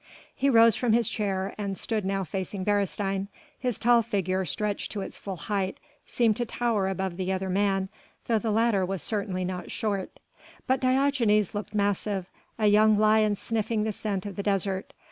He 0.33 0.49
rose 0.49 0.75
from 0.75 0.93
his 0.93 1.07
chair 1.07 1.53
and 1.59 1.77
stood 1.77 2.03
now 2.05 2.23
facing 2.23 2.63
Beresteyn. 2.65 3.27
His 3.59 3.77
tall 3.77 4.01
figure, 4.01 4.45
stretched 4.45 4.91
to 4.93 5.01
its 5.01 5.15
full 5.15 5.35
height, 5.35 5.79
seemed 6.07 6.37
to 6.37 6.45
tower 6.47 6.89
above 6.89 7.17
the 7.17 7.31
other 7.31 7.51
man, 7.51 7.87
though 8.25 8.39
the 8.39 8.49
latter 8.49 8.83
was 8.83 9.03
certainly 9.03 9.45
not 9.45 9.69
short; 9.69 10.19
but 10.65 10.79
Diogenes 10.79 11.53
looked 11.53 11.75
massive 11.75 12.25
a 12.57 12.65
young 12.65 12.97
lion 12.97 13.35
sniffing 13.35 13.83
the 13.83 13.91
scent 13.91 14.25
of 14.25 14.37
the 14.37 14.41
desert. 14.41 14.91